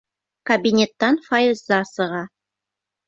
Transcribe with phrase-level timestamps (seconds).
[0.51, 2.27] Кабинеттан Файза сыға.